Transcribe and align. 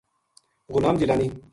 غلام 0.73 0.97
جیلانی 0.97 1.41